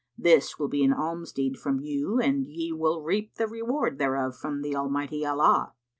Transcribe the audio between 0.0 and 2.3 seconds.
[FN#45] This will be an almsdeed from you